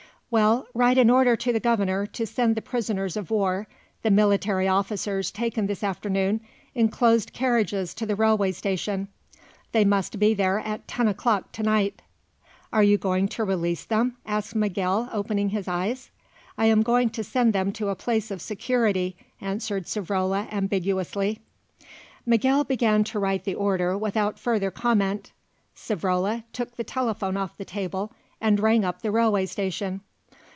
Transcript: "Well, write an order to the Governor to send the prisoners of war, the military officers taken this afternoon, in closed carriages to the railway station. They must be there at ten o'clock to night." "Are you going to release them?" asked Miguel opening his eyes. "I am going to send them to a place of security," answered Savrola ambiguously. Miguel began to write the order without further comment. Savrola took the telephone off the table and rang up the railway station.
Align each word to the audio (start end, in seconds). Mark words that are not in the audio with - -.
"Well, 0.33 0.65
write 0.73 0.97
an 0.97 1.09
order 1.09 1.35
to 1.35 1.51
the 1.51 1.59
Governor 1.59 2.05
to 2.07 2.25
send 2.25 2.55
the 2.55 2.61
prisoners 2.61 3.17
of 3.17 3.31
war, 3.31 3.67
the 4.01 4.09
military 4.09 4.65
officers 4.65 5.29
taken 5.29 5.67
this 5.67 5.83
afternoon, 5.83 6.39
in 6.73 6.87
closed 6.87 7.33
carriages 7.33 7.93
to 7.95 8.05
the 8.05 8.15
railway 8.15 8.53
station. 8.53 9.09
They 9.73 9.83
must 9.83 10.19
be 10.19 10.33
there 10.33 10.59
at 10.59 10.87
ten 10.87 11.09
o'clock 11.09 11.51
to 11.51 11.63
night." 11.63 12.01
"Are 12.71 12.81
you 12.81 12.97
going 12.97 13.27
to 13.27 13.43
release 13.43 13.83
them?" 13.83 14.15
asked 14.25 14.55
Miguel 14.55 15.09
opening 15.11 15.49
his 15.49 15.67
eyes. 15.67 16.11
"I 16.57 16.67
am 16.67 16.81
going 16.81 17.09
to 17.09 17.25
send 17.25 17.51
them 17.51 17.73
to 17.73 17.89
a 17.89 17.95
place 17.95 18.31
of 18.31 18.41
security," 18.41 19.17
answered 19.41 19.83
Savrola 19.83 20.47
ambiguously. 20.49 21.39
Miguel 22.25 22.63
began 22.63 23.03
to 23.03 23.19
write 23.19 23.43
the 23.43 23.55
order 23.55 23.97
without 23.97 24.39
further 24.39 24.71
comment. 24.71 25.33
Savrola 25.75 26.45
took 26.53 26.77
the 26.77 26.85
telephone 26.85 27.35
off 27.35 27.57
the 27.57 27.65
table 27.65 28.13
and 28.39 28.61
rang 28.61 28.85
up 28.85 29.01
the 29.01 29.11
railway 29.11 29.45
station. 29.45 29.99